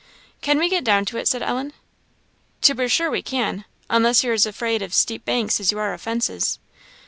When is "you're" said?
4.23-4.33